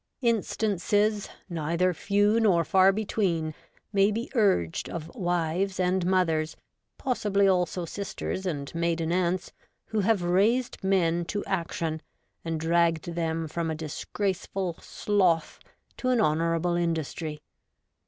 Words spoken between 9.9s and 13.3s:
have raised men to action and dragged